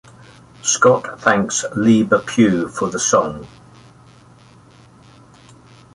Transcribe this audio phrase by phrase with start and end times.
[0.63, 3.45] Scott thanks Liebe Pugh for the song.